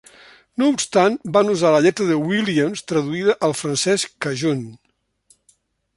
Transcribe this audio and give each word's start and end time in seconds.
No 0.61 0.69
obstant, 0.75 1.17
van 1.35 1.51
usar 1.57 1.73
la 1.75 1.83
lletra 1.87 2.07
de 2.13 2.17
Williams 2.23 2.83
traduïda 2.93 3.37
al 3.49 3.55
francès 3.61 4.07
cajun. 4.27 4.65